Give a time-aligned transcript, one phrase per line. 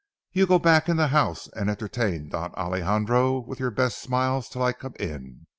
[0.31, 4.63] You go back in the house and entertain Don Alejandro with your best smiles till
[4.63, 5.45] I come in.